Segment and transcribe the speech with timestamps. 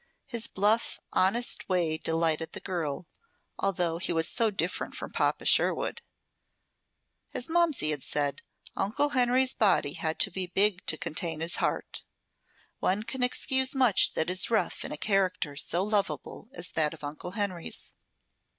[0.25, 3.07] His bluff, honest way delighted the girl,
[3.59, 6.01] although he was so different from Papa Sherwood.
[7.35, 8.41] As Momsey had said,
[8.75, 12.03] Uncle Henry's body had to be big to contain his heart.
[12.79, 17.03] One can excuse much that is rough in a character so lovable as that of
[17.03, 17.93] Uncle Henry's.